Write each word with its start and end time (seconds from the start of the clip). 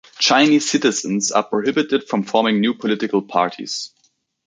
Chinese 0.17 0.67
citizens 0.67 1.31
are 1.31 1.43
prohibited 1.43 2.07
from 2.09 2.23
forming 2.23 2.59
new 2.59 2.73
political 2.73 3.21
parties. 3.21 3.91